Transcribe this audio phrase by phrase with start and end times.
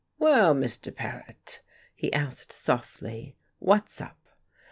[0.17, 0.91] "Well, Mr.
[0.91, 1.61] Paret,"
[1.93, 4.17] he asked softly, "what's up?"